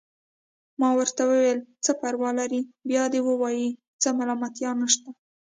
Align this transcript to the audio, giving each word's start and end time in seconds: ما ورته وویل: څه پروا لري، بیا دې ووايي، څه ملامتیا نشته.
ما 0.79 0.89
ورته 0.97 1.21
وویل: 1.25 1.59
څه 1.83 1.91
پروا 1.99 2.29
لري، 2.39 2.61
بیا 2.89 3.03
دې 3.13 3.19
ووايي، 3.23 3.69
څه 4.01 4.07
ملامتیا 4.19 4.71
نشته. 4.81 5.09